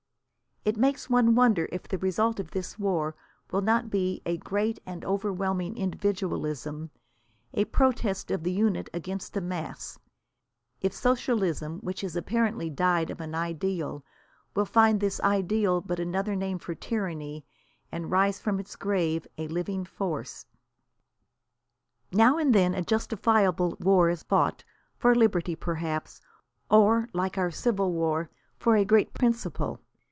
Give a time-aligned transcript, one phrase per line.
[0.63, 3.15] It makes one wonder if the result of this war
[3.49, 6.91] will not be a great and overwhelming individualism,
[7.51, 9.97] a protest of the unit against the mass;
[10.79, 14.05] if Socialism, which has apparently died of an ideal,
[14.55, 17.43] will find this ideal but another name for tyranny,
[17.91, 20.45] and rise from its grave a living force.
[22.11, 24.63] Now and then a justifiable war is fought,
[24.95, 26.21] for liberty perhaps,
[26.69, 28.29] or like our Civil War,
[28.59, 29.79] for a great principle.